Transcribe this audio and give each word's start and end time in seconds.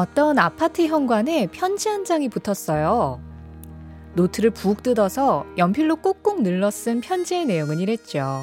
어떤 0.00 0.38
아파트 0.38 0.86
현관에 0.86 1.46
편지 1.48 1.90
한 1.90 2.06
장이 2.06 2.30
붙었어요. 2.30 3.20
노트를 4.14 4.48
북 4.48 4.82
뜯어서 4.82 5.44
연필로 5.58 5.96
꾹꾹 5.96 6.40
눌러 6.40 6.70
쓴 6.70 7.02
편지의 7.02 7.44
내용은 7.44 7.78
이랬죠. 7.80 8.42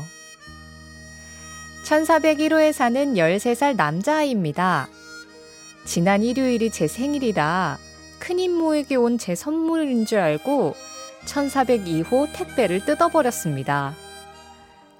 1401호에 1.83 2.71
사는 2.71 3.15
13살 3.15 3.75
남자아이입니다. 3.75 4.87
지난 5.83 6.21
일요일이 6.21 6.69
제 6.69 6.87
생일이라 6.87 7.79
큰 8.19 8.37
임모에게 8.37 8.95
온 8.95 9.17
제 9.17 9.33
선물인 9.33 10.05
줄 10.05 10.19
알고 10.19 10.75
1402호 11.25 12.33
택배를 12.33 12.85
뜯어버렸습니다. 12.85 13.95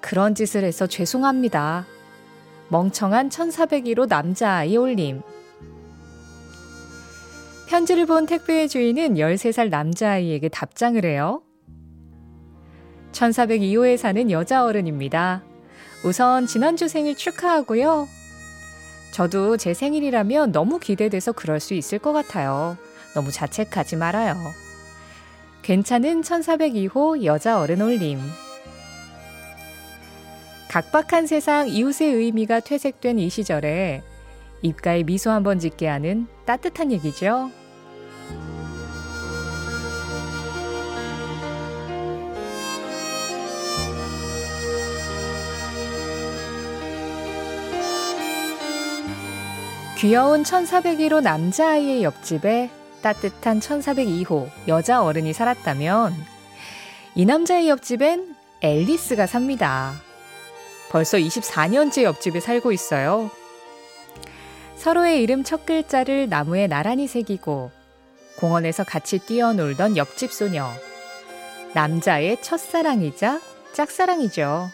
그런 0.00 0.34
짓을 0.34 0.64
해서 0.64 0.88
죄송합니다. 0.88 1.86
멍청한 2.70 3.28
1401호 3.28 4.08
남자아이 4.08 4.76
올림. 4.76 5.22
편지를 7.68 8.06
본 8.06 8.24
택배의 8.24 8.66
주인은 8.66 9.16
13살 9.16 9.68
남자아이에게 9.68 10.48
답장을 10.48 11.04
해요. 11.04 11.42
1402호에 13.12 13.98
사는 13.98 14.30
여자 14.30 14.64
어른입니다. 14.64 15.42
우선 16.02 16.46
지난주 16.46 16.88
생일 16.88 17.14
축하하고요. 17.14 18.08
저도 19.12 19.58
제 19.58 19.74
생일이라면 19.74 20.52
너무 20.52 20.78
기대돼서 20.78 21.32
그럴 21.32 21.60
수 21.60 21.74
있을 21.74 21.98
것 21.98 22.14
같아요. 22.14 22.78
너무 23.14 23.30
자책하지 23.30 23.96
말아요. 23.96 24.34
괜찮은 25.60 26.22
1402호 26.22 27.24
여자 27.24 27.60
어른 27.60 27.82
올림. 27.82 28.18
각박한 30.70 31.26
세상 31.26 31.68
이웃의 31.68 32.14
의미가 32.14 32.60
퇴색된 32.60 33.18
이 33.18 33.28
시절에 33.28 34.02
입가에 34.62 35.02
미소 35.02 35.30
한번 35.30 35.58
짓게 35.58 35.86
하는 35.86 36.28
따뜻한 36.48 36.90
얘기죠. 36.92 37.50
귀여운 49.98 50.42
1401호 50.42 51.20
남자아이의 51.20 52.02
옆집에 52.02 52.70
따뜻한 53.02 53.60
1402호 53.60 54.48
여자 54.68 55.02
어른이 55.02 55.34
살았다면 55.34 56.14
이 57.14 57.26
남자의 57.26 57.68
옆집엔 57.68 58.34
앨리스가 58.62 59.26
삽니다. 59.26 59.92
벌써 60.88 61.18
24년째 61.18 62.04
옆집에 62.04 62.40
살고 62.40 62.72
있어요. 62.72 63.30
서로의 64.78 65.24
이름 65.24 65.42
첫 65.42 65.66
글자를 65.66 66.28
나무에 66.28 66.68
나란히 66.68 67.08
새기고 67.08 67.72
공원에서 68.38 68.84
같이 68.84 69.18
뛰어놀던 69.18 69.96
옆집 69.96 70.32
소녀. 70.32 70.70
남자의 71.74 72.40
첫사랑이자 72.40 73.40
짝사랑이죠. 73.72 74.68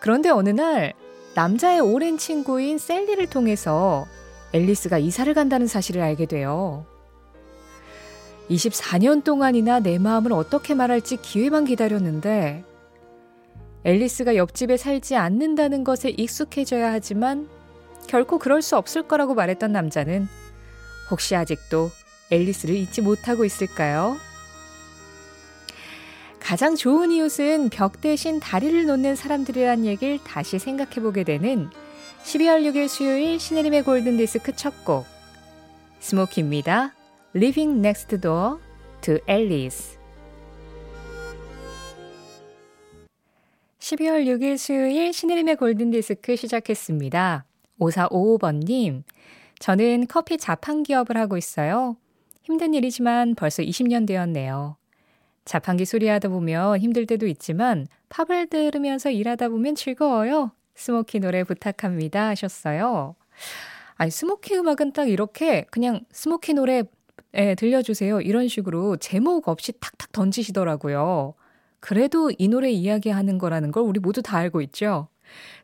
그런데 0.00 0.30
어느 0.30 0.48
날 0.48 0.94
남자의 1.34 1.80
오랜 1.80 2.16
친구인 2.16 2.78
셀리를 2.78 3.24
통해서 3.26 4.06
앨리스가 4.54 4.96
이사를 4.96 5.32
간다는 5.34 5.66
사실을 5.66 6.00
알게 6.00 6.24
돼요. 6.24 6.86
24년 8.48 9.22
동안이나 9.22 9.80
내 9.80 9.98
마음을 9.98 10.32
어떻게 10.32 10.72
말할지 10.74 11.18
기회만 11.18 11.66
기다렸는데 11.66 12.64
앨리스가 13.84 14.36
옆집에 14.36 14.78
살지 14.78 15.16
않는다는 15.16 15.84
것에 15.84 16.08
익숙해져야 16.08 16.92
하지만 16.92 17.59
결코 18.06 18.38
그럴 18.38 18.62
수 18.62 18.76
없을 18.76 19.02
거라고 19.02 19.34
말했던 19.34 19.72
남자는 19.72 20.28
혹시 21.10 21.34
아직도 21.36 21.90
앨리스를 22.30 22.74
잊지 22.74 23.02
못하고 23.02 23.44
있을까요? 23.44 24.16
가장 26.38 26.74
좋은 26.74 27.12
이웃은 27.12 27.68
벽 27.70 28.00
대신 28.00 28.40
다리를 28.40 28.86
놓는 28.86 29.14
사람들이란 29.14 29.84
얘기를 29.86 30.18
다시 30.24 30.58
생각해보게 30.58 31.24
되는 31.24 31.68
12월 32.24 32.64
6일 32.64 32.88
수요일 32.88 33.38
신혜림의 33.38 33.82
골든디스크 33.84 34.52
첫 34.56 34.84
곡 34.84 35.06
스모키입니다. 36.00 36.94
Living 37.34 37.78
Next 37.78 38.18
Door 38.20 38.58
to 39.02 39.18
Alice 39.28 39.96
12월 43.78 44.24
6일 44.26 44.58
수요일 44.58 45.12
신혜림의 45.12 45.56
골든디스크 45.56 46.36
시작했습니다. 46.36 47.44
5455번님, 47.80 49.02
저는 49.58 50.06
커피 50.06 50.38
자판 50.38 50.82
기업을 50.82 51.16
하고 51.16 51.36
있어요. 51.36 51.96
힘든 52.42 52.74
일이지만 52.74 53.34
벌써 53.34 53.62
20년 53.62 54.06
되었네요. 54.06 54.76
자판기 55.44 55.84
수리하다 55.84 56.28
보면 56.28 56.78
힘들 56.78 57.06
때도 57.06 57.26
있지만 57.26 57.86
팝을 58.08 58.46
들으면서 58.48 59.10
일하다 59.10 59.48
보면 59.48 59.74
즐거워요. 59.74 60.52
스모키 60.74 61.20
노래 61.20 61.44
부탁합니다 61.44 62.28
하셨어요. 62.28 63.16
아니, 63.96 64.10
Smokie 64.10 64.56
음악은 64.56 64.92
딱 64.92 65.08
이렇게 65.08 65.66
그냥 65.70 66.00
Smokie 66.10 66.54
노래 66.54 66.84
예, 67.34 67.54
들려주세요. 67.54 68.22
이런 68.22 68.48
식으로 68.48 68.96
제목 68.96 69.48
없이 69.48 69.72
탁탁 69.78 70.10
던지시더라고요. 70.12 71.34
그래도 71.78 72.30
이 72.36 72.48
노래 72.48 72.70
이야기하는 72.70 73.38
거라는 73.38 73.70
걸 73.70 73.84
우리 73.84 74.00
모두 74.00 74.22
다 74.22 74.36
알고 74.38 74.60
있죠? 74.62 75.08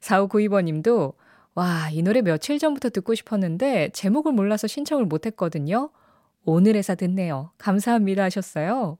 4592번 0.00 0.64
님도, 0.64 1.14
와, 1.56 1.88
이 1.90 2.02
노래 2.02 2.20
며칠 2.20 2.58
전부터 2.58 2.90
듣고 2.90 3.14
싶었는데 3.14 3.88
제목을 3.94 4.32
몰라서 4.32 4.66
신청을 4.66 5.06
못 5.06 5.24
했거든요. 5.26 5.90
오늘에서 6.44 6.94
듣네요. 6.96 7.50
감사합니다 7.58 8.24
하셨어요. 8.24 8.98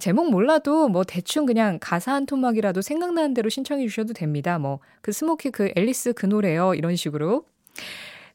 제목 0.00 0.30
몰라도 0.30 0.88
뭐 0.88 1.04
대충 1.04 1.44
그냥 1.46 1.78
가사 1.80 2.12
한 2.14 2.24
토막이라도 2.26 2.80
생각나는 2.82 3.34
대로 3.34 3.48
신청해 3.50 3.86
주셔도 3.88 4.14
됩니다. 4.14 4.58
뭐 4.58 4.80
그 5.02 5.12
Smokie 5.12 5.50
그 5.50 5.70
앨리스 5.76 6.14
그 6.14 6.26
노래요. 6.26 6.74
이런 6.74 6.96
식으로. 6.96 7.44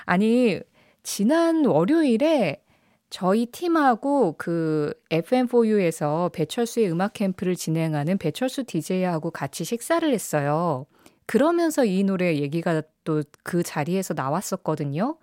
아니, 0.06 0.59
지난 1.03 1.65
월요일에 1.65 2.62
저희 3.09 3.47
팀하고 3.47 4.35
그 4.38 4.94
FM4U에서 5.09 6.31
배철수의 6.31 6.91
음악 6.91 7.13
캠프를 7.13 7.56
진행하는 7.56 8.17
배철수 8.17 8.63
DJ하고 8.63 9.31
같이 9.31 9.63
식사를 9.63 10.07
했어요. 10.11 10.85
그러면서 11.25 11.85
이 11.85 12.03
노래 12.03 12.35
얘기가 12.35 12.81
또 13.03 13.23
그 13.44 13.63
자리에서 13.63 14.13
나왔었거든요. 14.13 15.17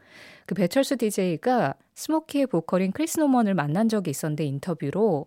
그 0.46 0.54
배철수 0.54 0.96
DJ가 0.96 1.74
Smokie의 1.94 2.48
보컬인 2.48 2.92
크리스 2.92 3.20
노먼을 3.20 3.54
만난 3.54 3.88
적이 3.88 4.10
있었는데 4.10 4.44
인터뷰로 4.44 5.26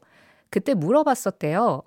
그때 0.49 0.73
물어봤었대요. 0.73 1.83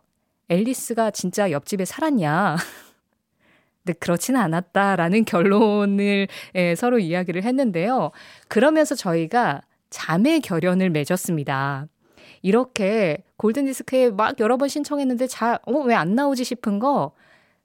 앨리스가 0.49 1.11
진짜 1.11 1.51
옆집에 1.51 1.85
살았냐? 1.85 2.57
근데 3.85 3.99
그렇지는 3.99 4.41
않았다라는 4.41 5.25
결론을 5.25 6.29
예, 6.55 6.75
서로 6.75 6.99
이야기를 6.99 7.43
했는데요. 7.43 8.13
그러면서 8.49 8.95
저희가 8.95 9.63
자매 9.93 10.41
결연을 10.41 10.91
맺었습니다. 10.91 11.87
이렇게 12.43 13.23
골든디스크에 13.37 14.11
막 14.11 14.41
여러 14.41 14.57
번 14.57 14.69
신청했는데 14.69 15.29
자, 15.29 15.61
어, 15.67 15.73
왜 15.81 15.95
안 15.95 16.15
나오지 16.17 16.43
싶은 16.43 16.79
거 16.81 17.13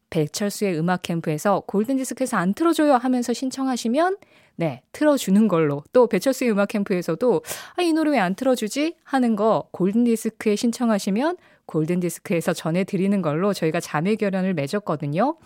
배철수의 0.10 0.78
음악 0.80 1.02
캠프에서 1.02 1.62
골든디스크에서 1.62 2.38
안 2.38 2.54
틀어줘요 2.54 2.94
하면서 2.96 3.34
신청하시면 3.34 4.18
네, 4.58 4.82
틀어주는 4.92 5.48
걸로. 5.48 5.84
또 5.94 6.08
배철수의 6.08 6.52
음악 6.52 6.70
캠프에서도 6.70 7.42
아, 7.76 7.82
이 7.82 7.94
노래 7.94 8.12
왜 8.12 8.20
안 8.20 8.36
틀어주지? 8.36 8.96
하는 9.04 9.36
거 9.36 9.68
골든디스크에 9.72 10.56
신청하시면 10.56 11.38
골든디스크에서 11.66 12.54
전해드리는 12.54 13.22
걸로 13.22 13.54
저희가 13.54 13.80
자매 13.80 14.16
결연을 14.16 14.54
맺었거든요. 14.54 15.38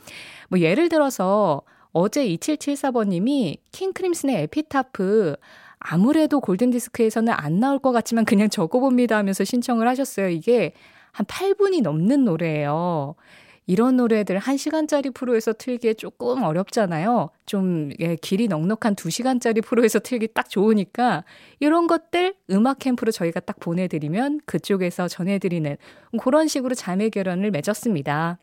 뭐 0.50 0.60
예를 0.60 0.90
들어서 0.90 1.62
어제 1.94 2.26
2774번님이 2.28 3.58
킹크림슨의 3.72 4.44
에피타프 4.44 5.36
아무래도 5.84 6.40
골든디스크에서는 6.40 7.34
안 7.36 7.60
나올 7.60 7.80
것 7.80 7.92
같지만 7.92 8.24
그냥 8.24 8.48
적어봅니다 8.50 9.18
하면서 9.18 9.44
신청을 9.44 9.88
하셨어요. 9.88 10.30
이게 10.30 10.74
한 11.12 11.26
8분이 11.26 11.82
넘는 11.82 12.24
노래예요. 12.24 13.16
이런 13.68 13.96
노래들 13.98 14.40
1시간짜리 14.40 15.14
프로에서 15.14 15.54
틀기에 15.54 15.94
조금 15.94 16.44
어렵잖아요. 16.44 17.30
좀 17.46 17.90
예, 18.00 18.16
길이 18.16 18.48
넉넉한 18.48 18.96
2시간짜리 18.96 19.64
프로에서 19.64 20.00
틀기 20.00 20.30
딱 20.34 20.50
좋으니까 20.50 21.24
이런 21.60 21.88
것들 21.88 22.36
음악 22.50 22.80
캠프로 22.80 23.12
저희가 23.12 23.40
딱 23.40 23.60
보내드리면 23.60 24.42
그쪽에서 24.46 25.08
전해드리는 25.08 25.78
그런 26.22 26.48
식으로 26.48 26.76
자매 26.76 27.10
결연을 27.10 27.52
맺었습니다. 27.52 28.40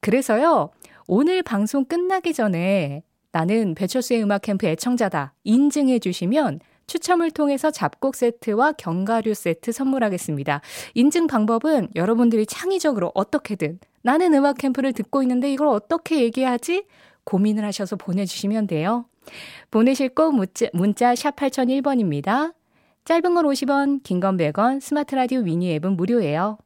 그래서요, 0.00 0.70
오늘 1.06 1.42
방송 1.42 1.84
끝나기 1.84 2.32
전에 2.34 3.02
나는 3.34 3.74
배철수의 3.74 4.22
음악 4.22 4.42
캠프 4.42 4.64
애청자다 4.64 5.34
인증해 5.42 5.98
주시면 5.98 6.60
추첨을 6.86 7.32
통해서 7.32 7.72
잡곡 7.72 8.14
세트와 8.14 8.74
견과류 8.74 9.34
세트 9.34 9.72
선물하겠습니다. 9.72 10.60
인증 10.94 11.26
방법은 11.26 11.88
여러분들이 11.96 12.46
창의적으로 12.46 13.10
어떻게든 13.12 13.80
나는 14.02 14.34
음악 14.34 14.58
캠프를 14.58 14.92
듣고 14.92 15.20
있는데 15.22 15.52
이걸 15.52 15.66
어떻게 15.66 16.20
얘기하지? 16.20 16.84
고민을 17.24 17.64
하셔서 17.64 17.96
보내주시면 17.96 18.68
돼요. 18.68 19.06
보내실 19.72 20.10
곳 20.10 20.30
문자, 20.30 20.66
문자 20.72 21.12
샵 21.16 21.34
8001번입니다. 21.34 22.54
짧은 23.04 23.34
건 23.34 23.46
50원, 23.46 24.04
긴 24.04 24.20
건 24.20 24.36
100원, 24.36 24.80
스마트 24.80 25.16
라디오 25.16 25.42
미니 25.42 25.72
앱은 25.74 25.96
무료예요. 25.96 26.58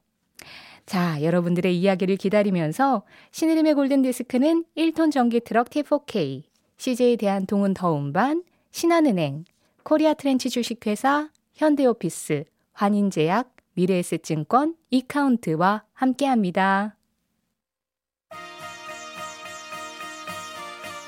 자, 0.85 1.23
여러분들의 1.23 1.79
이야기를 1.79 2.17
기다리면서 2.17 3.05
신혜림의 3.31 3.73
골든디스크는 3.75 4.65
1톤 4.77 5.11
전기 5.13 5.41
트럭 5.41 5.71
T4K, 5.71 6.48
CJ 6.79 7.17
대한통운 7.17 7.75
더운반, 7.75 8.45
신한은행, 8.71 9.45
코리아트렌치 9.83 10.49
주식회사, 10.49 11.31
현대오피스, 11.55 12.45
환인제약, 12.73 13.55
미래에셋증권, 13.75 14.77
이카운트와 14.91 15.85
함께합니다. 15.93 16.97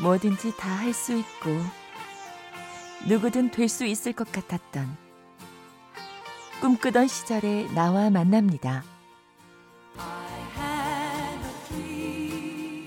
뭐든지 0.02 0.56
다 0.56 0.68
할 0.76 0.92
수 0.94 1.12
있고 1.16 1.50
누구든 3.08 3.50
될 3.50 3.68
수 3.68 3.84
있을 3.84 4.12
것 4.12 4.30
같았던 4.32 4.86
꿈꾸던 6.60 7.06
시절에 7.06 7.66
나와 7.74 8.10
만납니다. 8.10 8.82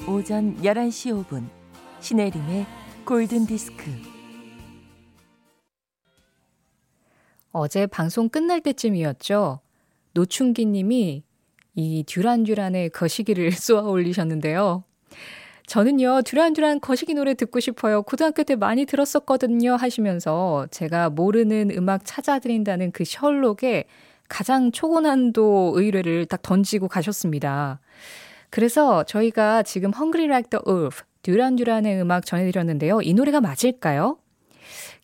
오전 0.07 0.57
11시 0.61 1.25
5분 1.25 1.62
신혜림의 2.03 2.65
골든 3.05 3.45
디스크 3.45 3.85
어제 7.53 7.87
방송 7.87 8.27
끝날 8.27 8.59
때쯤이었죠. 8.59 9.61
노충기 10.11 10.65
님이 10.65 11.23
이 11.75 12.03
듀란 12.05 12.43
듀란의 12.43 12.89
거시기를 12.89 13.53
쏘아 13.55 13.83
올리셨는데요. 13.83 14.83
저는요, 15.65 16.23
듀란 16.23 16.51
듀란 16.51 16.81
거시기 16.81 17.13
노래 17.13 17.35
듣고 17.35 17.61
싶어요. 17.61 18.01
고등학교 18.01 18.43
때 18.43 18.57
많이 18.57 18.83
들었었거든요. 18.83 19.77
하시면서 19.77 20.67
제가 20.71 21.09
모르는 21.09 21.71
음악 21.77 22.01
찾아드린다는 22.03 22.91
그 22.91 23.05
셜록에 23.05 23.85
가장 24.27 24.73
초고난도 24.73 25.71
의뢰를 25.77 26.25
딱 26.25 26.41
던지고 26.41 26.89
가셨습니다. 26.89 27.79
그래서 28.49 29.03
저희가 29.03 29.63
지금 29.63 29.93
Hungry 29.95 30.25
Like 30.25 30.49
the 30.49 30.61
Earth, 30.67 31.05
듀란 31.23 31.55
듀란의 31.55 31.99
음악 32.01 32.25
전해드렸는데요. 32.25 33.01
이 33.01 33.13
노래가 33.13 33.41
맞을까요? 33.41 34.17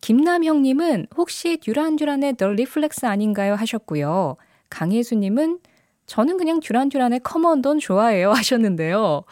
김남형님은 0.01 1.07
혹시 1.17 1.57
듀란 1.57 1.95
듀란의 1.95 2.33
The 2.33 2.51
Reflex 2.53 3.05
아닌가요? 3.05 3.55
하셨고요. 3.55 4.35
강혜수님은 4.69 5.59
저는 6.05 6.37
그냥 6.37 6.59
듀란 6.59 6.89
듀란의 6.89 7.21
Come 7.27 7.47
on 7.47 7.61
Don't 7.61 7.79
좋아해요 7.79 8.31
하셨는데요. 8.31 9.23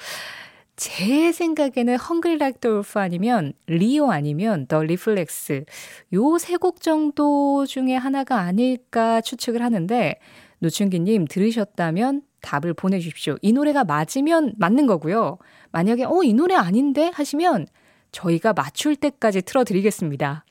제 0.76 1.32
생각에는 1.32 1.96
Hungry 1.96 2.36
Like 2.36 2.60
the 2.62 2.72
Wolf 2.72 3.00
아니면 3.00 3.54
리오 3.66 4.12
아니면 4.12 4.68
The 4.68 4.84
Reflex 4.84 5.66
요세 6.14 6.58
곡 6.58 6.82
정도 6.82 7.66
중에 7.66 7.96
하나가 7.96 8.42
아닐까 8.42 9.22
추측을 9.22 9.62
하는데 9.62 10.20
노춘기님 10.60 11.26
들으셨다면 11.26 12.22
답을 12.42 12.74
보내주십시오. 12.74 13.38
이 13.42 13.52
노래가 13.54 13.84
맞으면 13.84 14.54
맞는 14.58 14.86
거고요. 14.88 15.38
만약에 15.72 16.04
어 16.06 16.24
이 16.24 16.34
노래 16.34 16.56
아닌데 16.56 17.12
하시면 17.14 17.68
저희가 18.12 18.54
맞출 18.54 18.96
때까지 18.96 19.42
틀어드리겠습니다. 19.42 20.46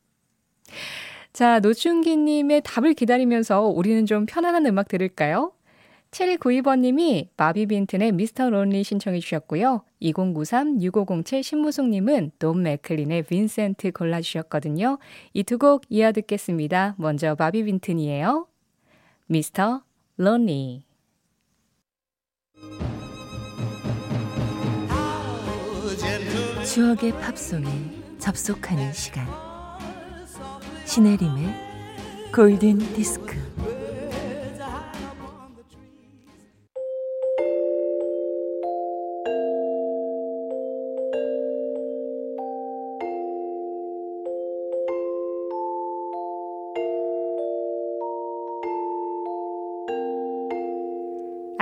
자, 1.33 1.61
노춘기님의 1.61 2.63
답을 2.65 2.95
기다리면서 2.95 3.63
우리는 3.63 4.07
좀 4.07 4.27
편안한 4.27 4.65
음악 4.67 4.89
들을까요? 4.89 5.53
체리 6.11 6.37
92번님이 6.39 7.29
마비 7.37 7.67
빈튼의 7.67 8.13
미스터 8.13 8.49
론리 8.49 8.85
신청해 8.85 9.19
주셨고요. 9.21 9.83
2093-6507 10.01 11.43
신무숙님은 11.43 12.31
돈 12.39 12.63
맥클린의 12.63 13.25
빈센트 13.25 13.91
골라주셨거든요. 13.93 14.99
이 15.35 15.43
두 15.43 15.59
곡 15.59 15.83
이어 15.91 16.13
듣겠습니다. 16.13 16.95
먼저 16.97 17.37
마비 17.39 17.65
빈튼이에요. 17.65 18.47
미스터 19.27 19.83
론리 20.17 20.85
추억의 26.65 27.13
팝송에 27.13 27.67
접속하는 28.19 28.93
시간. 28.93 29.27
신혜림의 30.85 32.31
골든 32.35 32.79
디스크 32.95 33.35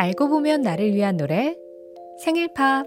알고 0.05 0.29
보면 0.29 0.61
나를 0.61 0.93
위한 0.93 1.17
노래 1.17 1.57
생일 2.23 2.53
팝 2.53 2.85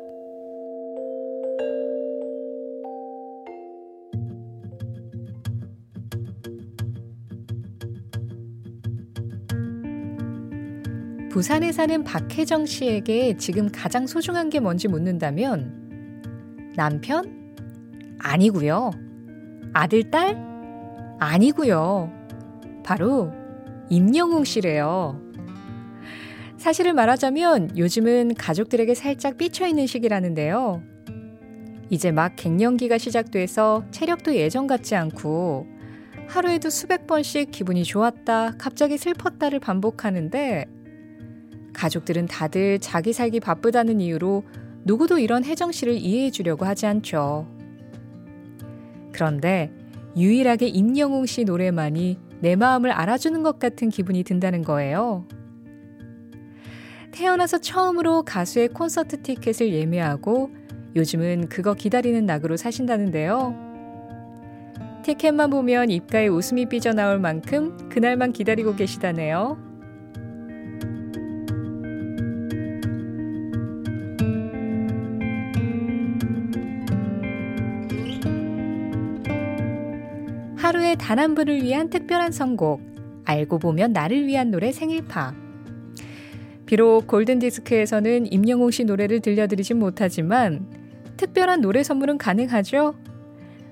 부산에 11.32 11.72
사는 11.72 12.04
박혜정 12.04 12.68
씨에게 12.68 13.38
지금 13.38 13.72
가장 13.72 14.06
소중한 14.06 14.52
게 14.52 14.60
뭔지 14.60 14.88
묻는다면 14.88 16.72
남편? 16.76 17.56
아니고요. 18.20 18.92
아들, 19.74 20.12
딸? 20.12 20.38
아니고요. 21.20 22.12
바로 22.84 23.32
임영웅 23.90 24.44
씨래요. 24.44 25.27
사실을 26.68 26.94
말하자면 26.96 27.78
요즘은 27.78 28.34
가족들에게 28.34 28.94
살짝 28.94 29.38
삐쳐있는 29.38 29.88
시기라는데요. 29.88 30.84
이제 31.90 32.12
막 32.12 32.36
갱년기가 32.36 32.98
시작돼서 32.98 33.86
체력도 33.92 34.36
예전 34.36 34.68
같지 34.68 34.94
않고 34.94 35.66
하루에도 36.28 36.70
수백 36.70 37.08
번씩 37.08 37.52
기분이 37.52 37.86
좋았다, 37.86 38.56
갑자기 38.58 38.98
슬펐다를 38.98 39.62
반복하는데 39.62 40.66
가족들은 41.72 42.26
다들 42.26 42.80
자기 42.80 43.14
살기 43.14 43.40
바쁘다는 43.40 44.02
이유로 44.02 44.44
누구도 44.84 45.20
이런 45.20 45.46
혜정 45.46 45.72
씨를 45.72 45.94
이해해 45.94 46.32
주려고 46.32 46.66
하지 46.66 46.86
않죠. 46.86 47.48
그런데 49.14 49.72
유일하게 50.18 50.68
임영웅 50.68 51.28
씨 51.28 51.46
노래만이 51.46 52.20
내 52.42 52.58
마음을 52.58 52.92
알아주는 52.92 53.42
것 53.42 53.58
같은 53.58 53.88
기분이 53.88 54.24
든다는 54.24 54.66
거예요. 54.66 55.26
태어나서 57.18 57.58
처음으로 57.58 58.22
가수의 58.22 58.68
콘서트 58.68 59.24
티켓을 59.24 59.74
예매하고 59.74 60.52
요즘은 60.96 61.50
그거 61.50 61.74
기다리는 61.74 62.24
낙으로 62.28 62.58
사신다는데요. 62.58 63.56
티켓만 65.04 65.50
보면 65.50 65.90
입가에 65.90 66.28
웃음이 66.28 66.68
삐져나올 66.68 67.18
만큼 67.18 67.90
그날만 67.90 68.34
기다리고 68.34 68.76
계시다네요. 68.76 69.58
하루에 80.56 80.94
단 80.96 81.18
한 81.18 81.34
분을 81.34 81.64
위한 81.64 81.90
특별한 81.90 82.32
선곡, 82.32 82.80
알고 83.26 83.58
보면 83.58 83.92
나를 83.92 84.28
위한 84.28 84.52
노래 84.52 84.72
생일파. 84.72 85.47
비록 86.68 87.08
골든디스크에서는 87.08 88.32
임영웅 88.32 88.72
씨 88.72 88.84
노래를 88.84 89.22
들려드리진 89.22 89.80
못하지만 89.80 90.68
특별한 91.16 91.62
노래 91.62 91.82
선물은 91.82 92.18
가능하죠? 92.18 92.94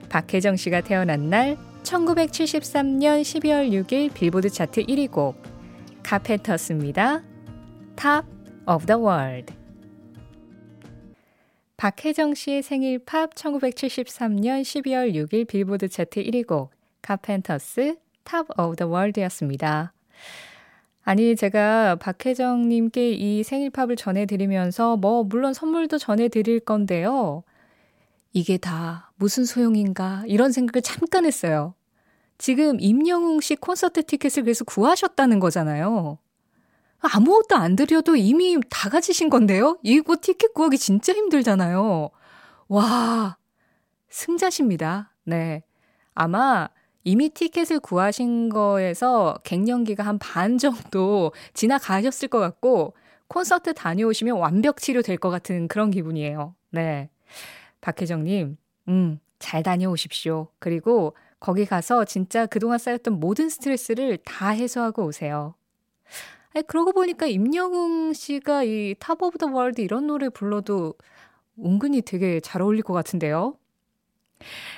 박혜정 0.07 0.55
씨가 0.55 0.81
태어난 0.81 1.29
날 1.29 1.57
1973년 1.83 3.21
12월 3.21 3.69
6일 3.69 4.13
빌보드 4.13 4.49
차트 4.49 4.85
1위 4.85 5.11
곡 5.11 5.35
카펜터스입니다. 6.03 7.21
Top 7.97 8.27
of 8.65 8.85
the 8.85 8.99
World 8.99 9.53
박혜정 11.75 12.33
씨의 12.33 12.63
생일 12.63 12.99
팝 12.99 13.35
1973년 13.35 14.61
12월 14.61 15.13
6일 15.13 15.45
빌보드 15.47 15.89
차트 15.89 16.23
1위 16.23 16.47
곡 16.47 16.71
Carpenters 17.01 17.97
Top 18.23 18.47
of 18.57 18.77
the 18.77 18.87
World였습니다. 18.87 19.91
아니 21.05 21.35
제가 21.35 21.97
박혜정 21.97 22.67
님께 22.67 23.11
이 23.11 23.43
생일 23.43 23.69
팝을 23.69 23.95
전해 23.95 24.25
드리면서 24.25 24.97
뭐 24.97 25.23
물론 25.23 25.53
선물도 25.53 25.99
전해 25.99 26.29
드릴 26.29 26.59
건데요. 26.59 27.43
이게 28.33 28.57
다 28.57 29.11
무슨 29.15 29.45
소용인가 29.45 30.23
이런 30.25 30.51
생각을 30.51 30.81
잠깐 30.81 31.25
했어요. 31.25 31.75
지금 32.39 32.77
임영웅 32.79 33.39
씨 33.41 33.55
콘서트 33.55 34.03
티켓을 34.03 34.43
그래서 34.43 34.65
구하셨다는 34.65 35.39
거잖아요. 35.39 36.17
아무것도 36.99 37.55
안 37.55 37.75
드려도 37.75 38.15
이미 38.15 38.57
다 38.71 38.89
가지신 38.89 39.29
건데요? 39.29 39.77
이거 39.83 40.17
티켓 40.19 40.55
구하기 40.55 40.79
진짜 40.79 41.13
힘들잖아요. 41.13 42.09
와, 42.67 43.37
승자십니다. 44.09 45.13
네. 45.23 45.61
아마 46.15 46.67
이미 47.05 47.29
티켓을 47.29 47.79
구하신 47.79 48.49
거에서 48.49 49.37
갱년기가 49.43 50.03
한 50.03 50.17
반 50.19 50.57
정도 50.59 51.31
지나가셨을 51.53 52.27
것 52.29 52.39
같고, 52.39 52.93
콘서트 53.27 53.73
다녀오시면 53.73 54.37
완벽 54.37 54.77
치료될 54.77 55.17
것 55.17 55.29
같은 55.29 55.67
그런 55.67 55.91
기분이에요. 55.91 56.55
네. 56.71 57.09
박혜정님, 57.81 58.57
음, 58.89 59.19
잘 59.39 59.63
다녀오십시오. 59.63 60.47
그리고 60.59 61.15
거기 61.39 61.65
가서 61.65 62.05
진짜 62.05 62.45
그동안 62.47 62.77
쌓였던 62.79 63.19
모든 63.19 63.49
스트레스를 63.49 64.17
다 64.25 64.49
해소하고 64.49 65.05
오세요. 65.05 65.55
아니, 66.55 66.65
그러고 66.67 66.91
보니까 66.93 67.27
임영웅 67.27 68.13
씨가 68.13 68.63
이 68.63 68.95
Top 68.99 69.21
of 69.21 69.37
the 69.37 69.47
World 69.51 69.81
이런 69.81 70.07
노래 70.07 70.29
불러도 70.29 70.95
은근히 71.63 72.01
되게 72.01 72.39
잘 72.39 72.61
어울릴 72.61 72.81
것 72.83 72.93
같은데요. 72.93 73.57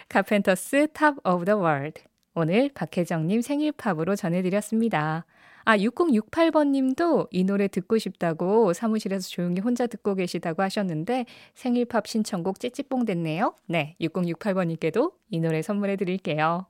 Carpenters 0.09 0.87
Top 0.93 1.15
of 1.25 1.45
the 1.45 1.57
World. 1.57 2.01
오늘 2.39 2.69
박혜정님 2.75 3.41
생일 3.41 3.71
팝으로 3.71 4.15
전해드렸습니다. 4.15 5.25
아, 5.65 5.75
6068번 5.75 6.67
님도 6.67 7.29
이 7.31 7.43
노래 7.43 7.67
듣고 7.67 7.97
싶다고 7.97 8.73
사무실에서 8.73 9.27
조용히 9.27 9.59
혼자 9.59 9.87
듣고 9.87 10.13
계시다고 10.13 10.61
하셨는데 10.61 11.25
생일 11.55 11.85
팝 11.85 12.05
신청곡 12.05 12.59
찌찌뽕 12.59 13.05
됐네요. 13.05 13.55
네, 13.65 13.95
6068번 13.99 14.67
님께도 14.67 15.13
이 15.31 15.39
노래 15.39 15.63
선물해 15.63 15.95
드릴게요. 15.95 16.67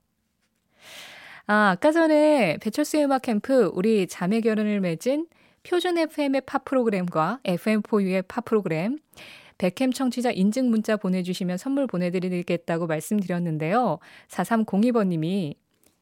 아, 1.48 1.72
아까 1.72 1.92
전에 1.92 2.58
배철수의 2.62 3.04
음악 3.04 3.24
캠프 3.24 3.70
우리 3.74 4.08
자매 4.08 4.40
결연을 4.40 4.80
맺은 4.80 5.28
표준 5.64 5.98
FM의 5.98 6.44
팝 6.46 6.64
프로그램과 6.64 7.42
FM4U의 7.44 8.24
팝 8.26 8.46
프로그램 8.46 9.00
백캠 9.58 9.92
청취자 9.92 10.32
인증 10.32 10.70
문자 10.70 10.98
보내주시면 10.98 11.58
선물 11.58 11.88
보내드리겠다고 11.88 12.88
말씀드렸는데요. 12.88 14.00
4302번님이 14.30 15.56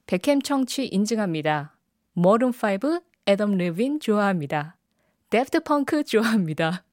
백캠 0.07 0.41
청취 0.41 0.87
인증합니다. 0.87 1.77
Maroon 2.15 2.89
5 2.89 3.01
애덤 3.27 3.57
레빈 3.57 3.99
좋아합니다. 3.99 4.77
Daft 5.29 5.61
Punk 5.61 6.03
좋아합니다. 6.03 6.83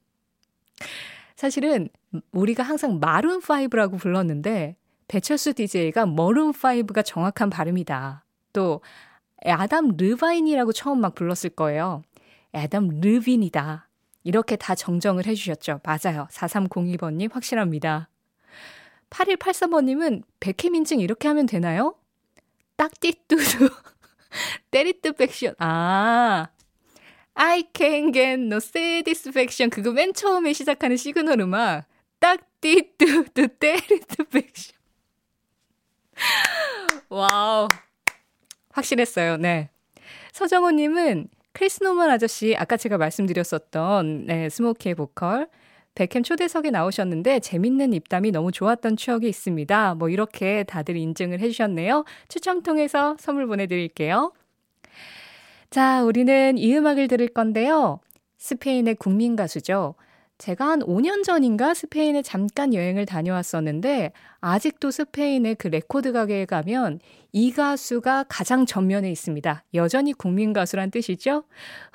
사실은 1.35 1.89
우리가 2.31 2.63
항상 2.63 2.99
마룬5라고 2.99 3.99
불렀는데 3.99 4.75
배철수 5.07 5.53
DJ가 5.53 6.05
머룬5가 6.05 7.03
정확한 7.05 7.49
발음이다. 7.49 8.25
또 8.53 8.81
아담 9.45 9.95
르바인이라고 9.97 10.71
처음 10.71 11.01
막 11.01 11.15
불렀을 11.15 11.49
거예요. 11.51 12.03
애담 12.53 13.01
르빈이다. 13.01 13.89
이렇게 14.23 14.55
다 14.55 14.75
정정을 14.75 15.25
해주셨죠. 15.25 15.81
맞아요. 15.83 16.27
4302번님 16.31 17.31
확실합니다. 17.33 18.09
8183번님은 19.09 20.23
백캠 20.39 20.75
인증 20.75 20.99
이렇게 20.99 21.27
하면 21.27 21.45
되나요? 21.45 21.95
딱띠뚜두 22.77 23.69
때리뜨 24.71 25.13
백션. 25.13 25.53
아, 25.59 26.47
I 27.35 27.65
can 27.75 28.11
get 28.11 28.41
no 28.41 28.57
satisfaction. 28.57 29.69
그거 29.69 29.91
맨 29.91 30.13
처음에 30.13 30.53
시작하는 30.53 30.97
시그널 30.97 31.39
음악. 31.41 31.85
딱띠뚜두 32.19 33.47
때리뜨 33.59 34.23
백션. 34.25 34.73
Wow. 37.09 37.67
확실했어요. 38.71 39.37
네. 39.37 39.69
서정호님은 40.31 41.27
크리스 41.53 41.85
노먼 41.85 42.09
아저씨, 42.09 42.55
아까 42.57 42.77
제가 42.77 42.97
말씀드렸었던, 42.97 44.25
네, 44.25 44.49
Smokie의 44.49 44.95
보컬, 44.95 45.47
백캠 45.95 46.23
초대석에 46.23 46.71
나오셨는데 46.71 47.39
재밌는 47.39 47.93
입담이 47.93 48.31
너무 48.31 48.51
좋았던 48.51 48.97
추억이 48.97 49.29
있습니다. 49.29 49.95
뭐 49.95 50.09
이렇게 50.09 50.63
다들 50.63 50.97
인증을 50.97 51.39
해주셨네요. 51.39 52.03
추첨 52.27 52.63
통해서 52.63 53.15
선물 53.19 53.45
보내드릴게요. 53.45 54.33
자, 55.69 56.03
우리는 56.03 56.57
이 56.57 56.75
음악을 56.75 57.07
들을 57.07 57.27
건데요. 57.27 57.99
스페인의 58.37 58.95
국민 58.95 59.35
가수죠. 59.35 59.95
제가 60.37 60.67
한 60.67 60.79
5년 60.79 61.23
전인가 61.23 61.73
스페인에 61.73 62.21
잠깐 62.21 62.73
여행을 62.73 63.05
다녀왔었는데 63.05 64.11
아직도 64.41 64.91
스페인의 64.91 65.55
그 65.55 65.67
레코드 65.67 66.11
가게에 66.11 66.45
가면 66.45 66.99
이 67.31 67.51
가수가 67.51 68.25
가장 68.27 68.65
전면에 68.65 69.11
있습니다. 69.11 69.63
여전히 69.73 70.13
국민 70.13 70.51
가수란 70.51 70.91
뜻이죠. 70.91 71.43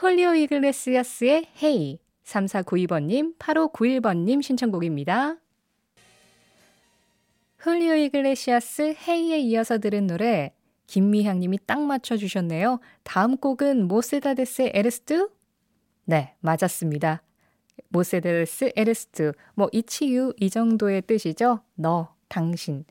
홀리오 0.01 0.35
이글레시아스의 0.35 1.47
Hey 1.63 1.99
3492번님, 2.25 3.37
8591번님 3.39 4.43
신청곡입니다. 4.43 5.37
홀리오 7.65 7.95
이글레시아스 7.95 8.95
Hey에 9.07 9.39
이어서 9.41 9.79
들은 9.79 10.07
노래 10.07 10.53
김미향님이 10.87 11.59
딱 11.67 11.81
맞춰주셨네요. 11.81 12.81
다음 13.03 13.37
곡은 13.37 13.89
Mocedades 13.89 14.71
Eres 14.73 15.05
Tú? 15.05 15.29
네, 16.05 16.35
맞았습니다. 16.41 17.23
Mocedades 17.89 18.73
Eres 18.77 19.09
Tú, 19.09 19.33
뭐 19.55 19.69
It's 19.73 20.08
you 20.08 20.35
이 20.39 20.51
정도의 20.51 21.03
뜻이죠. 21.03 21.61
너, 21.75 22.15
당신. 22.29 22.85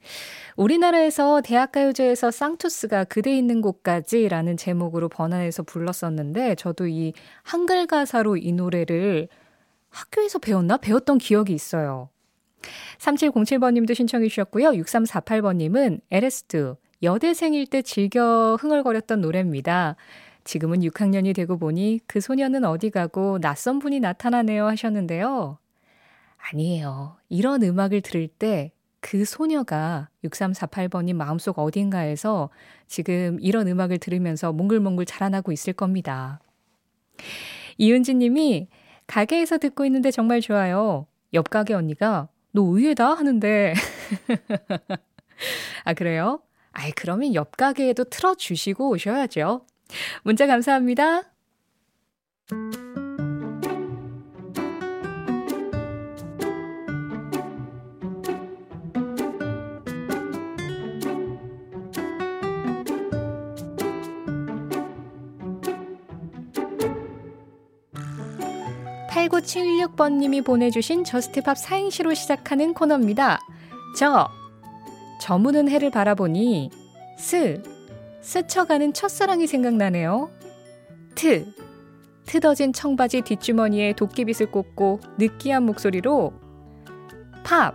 우리나라에서 0.55 1.41
대학가요제에서 1.41 2.31
쌍투스가 2.31 3.05
그대 3.05 3.35
있는 3.37 3.61
곳까지라는 3.61 4.57
제목으로 4.57 5.09
번안해서 5.09 5.63
불렀었는데 5.63 6.55
저도 6.55 6.87
이 6.87 7.13
한글 7.43 7.85
가사로 7.85 8.37
이 8.37 8.51
노래를 8.51 9.27
학교에서 9.89 10.39
배웠나? 10.39 10.77
배웠던 10.77 11.19
기억이 11.19 11.53
있어요. 11.53 12.09
3707번님도 12.97 13.95
신청해 13.95 14.27
주셨고요. 14.27 14.71
6348번님은 14.71 16.01
Eres 16.11 16.48
Tú, 16.48 16.75
여대생일 17.03 17.67
때 17.67 17.81
즐겨 17.81 18.57
흥얼거렸던 18.59 19.21
노래입니다. 19.21 19.95
지금은 20.47 20.79
6학년이 20.79 21.35
되고 21.35 21.57
보니 21.57 21.99
그 22.07 22.21
소녀는 22.21 22.65
어디 22.65 22.89
가고 22.89 23.39
낯선 23.39 23.79
분이 23.79 23.99
나타나네요 23.99 24.65
하셨는데요. 24.65 25.57
아니에요. 26.37 27.17
이런 27.29 27.63
음악을 27.63 28.01
들을 28.01 28.27
때 28.27 28.71
그 28.99 29.25
소녀가 29.25 30.09
6348번님 30.25 31.15
마음속 31.15 31.59
어딘가에서 31.59 32.49
지금 32.87 33.37
이런 33.39 33.67
음악을 33.67 33.99
들으면서 33.99 34.51
몽글몽글 34.51 35.05
자라나고 35.05 35.51
있을 35.51 35.73
겁니다. 35.73 36.39
이은지 37.77 38.15
님이 38.15 38.67
가게에서 39.05 39.59
듣고 39.59 39.85
있는데 39.85 40.11
정말 40.11 40.41
좋아요. 40.41 41.07
옆 41.33 41.49
가게 41.49 41.73
언니가 41.73 42.27
너 42.51 42.63
의외다 42.63 43.13
하는데 43.13 43.73
아 45.85 45.93
그래요? 45.93 46.41
아이 46.71 46.91
그러면 46.91 47.33
옆 47.33 47.55
가게에도 47.55 48.03
틀어 48.05 48.35
주시고 48.35 48.89
오셔야죠. 48.89 49.65
문자 50.23 50.47
감사합니다. 50.47 51.23
8976번님이 69.27 70.43
보내주신 70.43 71.03
Just 71.03 71.34
Pop 71.34 71.57
사행시로 71.57 72.13
시작하는 72.13 72.73
코너입니다. 72.73 73.39
저, 73.97 74.29
저무는 75.21 75.69
해를 75.69 75.89
바라보니, 75.89 76.69
스, 77.17 77.61
스쳐가는 78.27 78.91
첫사랑이 78.91 79.47
생각나네요. 79.47 80.29
트, 81.15 81.45
트어진 82.25 82.73
청바지 82.73 83.21
뒷주머니에 83.21 83.93
도끼빗을 83.93 84.51
꽂고 84.51 84.99
느끼한 85.17 85.63
목소리로 85.63 86.33
팝, 87.45 87.73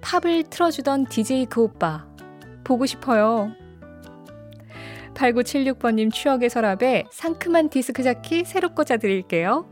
팝을 0.00 0.44
틀어주던 0.44 1.06
DJ 1.06 1.46
그 1.46 1.62
오빠 1.62 2.06
보고 2.62 2.86
싶어요. 2.86 3.50
8976번님 5.14 6.12
추억의 6.12 6.50
서랍에 6.50 7.06
상큼한 7.10 7.68
디스크 7.68 8.04
자켓 8.04 8.46
새로 8.46 8.72
꽂아 8.76 8.96
드릴게요. 8.96 9.68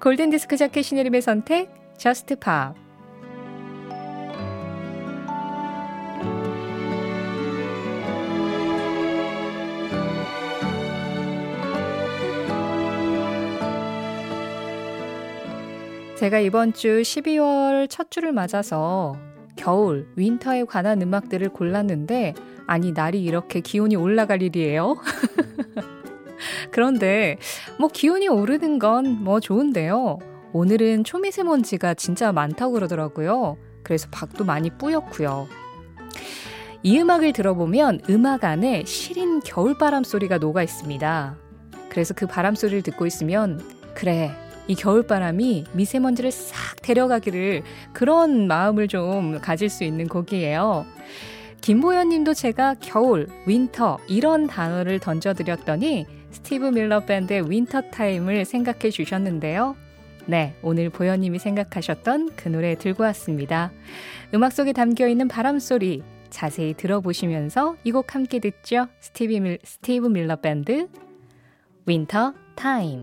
골든 0.00 0.30
디스크 0.30 0.56
자켓 0.56 0.82
신혜림의 0.86 1.20
선택, 1.20 1.70
Just 1.98 2.36
Pop. 2.36 2.89
제가 16.20 16.38
이번 16.40 16.74
주 16.74 17.00
12월 17.00 17.88
첫 17.88 18.10
주를 18.10 18.30
맞아서 18.30 19.16
겨울, 19.56 20.06
winter에 20.16 20.64
관한 20.66 21.00
음악들을 21.00 21.48
골랐는데, 21.48 22.34
아니, 22.66 22.92
날이 22.92 23.24
이렇게 23.24 23.60
기온이 23.60 23.96
올라갈 23.96 24.42
일이에요? 24.42 24.98
그런데, 26.72 27.38
뭐, 27.78 27.88
기온이 27.88 28.28
오르는 28.28 28.78
건 28.78 29.06
뭐 29.06 29.40
좋은데요. 29.40 30.18
오늘은 30.52 31.04
초미세먼지가 31.04 31.94
진짜 31.94 32.32
많다고 32.32 32.72
그러더라고요. 32.74 33.56
그래서 33.82 34.06
밖도 34.10 34.44
많이 34.44 34.68
뿌옇고요. 34.68 35.48
이 36.82 36.98
음악을 36.98 37.32
들어보면 37.32 38.00
음악 38.10 38.44
안에 38.44 38.84
시린 38.84 39.40
겨울바람 39.40 40.04
소리가 40.04 40.36
녹아 40.36 40.62
있습니다. 40.62 41.38
그래서 41.88 42.12
그 42.12 42.26
바람 42.26 42.54
소리를 42.54 42.82
듣고 42.82 43.06
있으면, 43.06 43.58
그래, 43.94 44.32
이 44.70 44.76
겨울바람이 44.76 45.64
미세먼지를 45.72 46.30
싹 46.30 46.80
데려가기를 46.80 47.64
그런 47.92 48.46
마음을 48.46 48.86
좀 48.86 49.40
가질 49.40 49.68
수 49.68 49.82
있는 49.82 50.06
곡이에요. 50.06 50.86
김보연 51.60 52.10
님도 52.10 52.34
제가 52.34 52.76
겨울, 52.78 53.26
winter 53.46 53.98
이런 54.06 54.46
단어를 54.46 55.00
던져드렸더니 55.00 56.06
스티브 56.30 56.66
밀러 56.66 57.00
밴드의 57.00 57.50
Winter 57.50 57.90
Time을 57.90 58.44
생각해 58.44 58.90
주셨는데요. 58.90 59.74
네, 60.26 60.54
오늘 60.62 60.88
보연님이 60.88 61.40
생각하셨던 61.40 62.36
그 62.36 62.48
노래 62.48 62.76
들고 62.76 63.02
왔습니다. 63.02 63.72
음악 64.32 64.52
속에 64.52 64.72
담겨 64.72 65.08
있는 65.08 65.26
바람 65.26 65.58
소리 65.58 66.04
자세히 66.30 66.74
들어보시면서 66.74 67.74
이 67.82 67.90
곡 67.90 68.14
함께 68.14 68.38
듣죠. 68.38 68.86
스티브 69.00 70.06
밀러 70.06 70.36
밴드 70.36 70.86
Winter 71.86 72.34
Time 72.54 73.02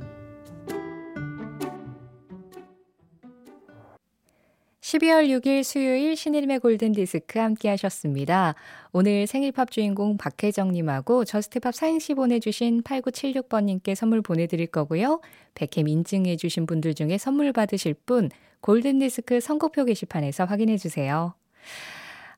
12월 4.87 5.27
6일 5.27 5.63
수요일 5.63 6.15
신혜림의 6.15 6.59
골든디스크 6.59 7.39
함께 7.39 7.67
하셨습니다. 7.67 8.55
오늘 8.93 9.27
생일팝 9.27 9.69
주인공 9.69 10.15
박혜정님하고 10.15 11.25
Just 11.25 11.54
Pop 11.54 11.75
사행시 11.75 12.13
보내주신 12.13 12.83
8976번님께 12.83 13.95
선물 13.95 14.21
보내드릴 14.21 14.67
거고요. 14.67 15.19
백햄 15.55 15.89
인증해주신 15.89 16.67
분들 16.67 16.93
중에 16.93 17.17
선물 17.17 17.51
받으실 17.51 17.95
분 17.95 18.29
골든디스크 18.61 19.41
선곡표 19.41 19.83
게시판에서 19.83 20.45
확인해주세요. 20.45 21.33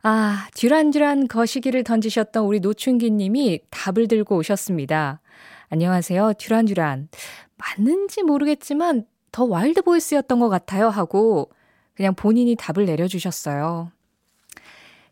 아, 0.01 0.47
듀란듀란 0.55 1.27
거시기를 1.27 1.83
던지셨던 1.83 2.45
우리 2.45 2.61
노춘기님이 2.61 3.59
답을 3.69 4.07
들고 4.07 4.37
오셨습니다. 4.37 5.21
안녕하세요, 5.69 6.33
듀란듀란. 6.39 7.09
맞는지 7.57 8.23
모르겠지만 8.23 9.05
The 9.31 9.43
Wild 9.45 9.83
Boys였던 9.83 10.39
것 10.39 10.49
같아요 10.49 10.89
하고 10.89 11.51
그냥 11.99 12.15
본인이 12.15 12.55
답을 12.55 12.85
내려주셨어요. 12.85 13.91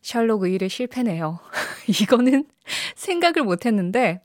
셜록 0.02 0.44
혜림의 0.44 0.70
실패네요. 0.70 1.38
이거는 2.02 2.46
생각을 2.96 3.44
못했는데, 3.44 4.22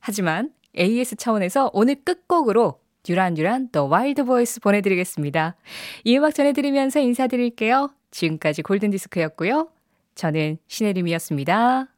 하지만 0.00 0.50
AS 0.78 1.16
차원에서 1.16 1.70
오늘 1.74 1.96
끝곡으로 1.96 2.80
듀란듀란 3.02 3.68
The 3.70 3.86
Wild 3.86 4.22
Voice 4.22 4.60
보내드리겠습니다. 4.62 5.56
이 6.04 6.16
음악 6.16 6.34
전해드리면서 6.34 7.00
인사드릴게요. 7.00 7.90
지금까지 8.10 8.62
골든디스크였고요. 8.62 9.68
저는 10.14 10.56
신혜림이었습니다. 10.68 11.95